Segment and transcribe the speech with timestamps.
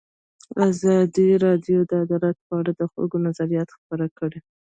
[0.69, 4.39] ازادي راډیو د عدالت په اړه د خلکو نظرونه خپاره کړي.